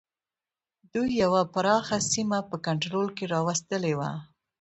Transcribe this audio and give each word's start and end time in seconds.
دوی 0.93 1.09
یوه 1.23 1.41
پراخه 1.53 1.97
سیمه 2.11 2.39
په 2.49 2.55
کنټرول 2.65 3.07
کې 3.17 3.25
را 3.33 3.39
وستلې 3.47 3.93
وه. 3.99 4.11